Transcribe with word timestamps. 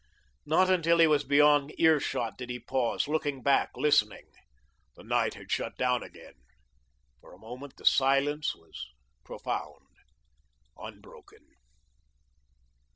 Not 0.47 0.67
until 0.67 0.97
he 0.97 1.05
was 1.05 1.23
beyond 1.23 1.75
ear 1.79 1.99
shot 1.99 2.35
did 2.35 2.49
he 2.49 2.57
pause, 2.59 3.07
looking 3.07 3.43
back, 3.43 3.69
listening. 3.75 4.25
The 4.95 5.03
night 5.03 5.35
had 5.35 5.51
shut 5.51 5.77
down 5.77 6.01
again. 6.01 6.33
For 7.19 7.33
a 7.33 7.37
moment 7.37 7.75
the 7.77 7.85
silence 7.85 8.55
was 8.55 8.83
profound, 9.23 9.85
unbroken. 10.75 11.45